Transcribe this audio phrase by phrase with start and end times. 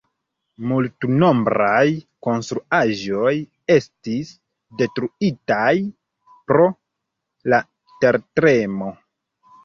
[0.69, 1.89] Multnombraj
[2.27, 3.33] konstruaĵoj
[3.75, 4.31] estis
[4.79, 5.73] detruitaj
[6.53, 6.65] pro
[7.55, 7.61] la
[8.05, 8.89] tertremo.